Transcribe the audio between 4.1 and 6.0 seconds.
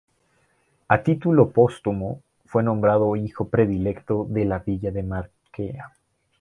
de la Villa de Marchena.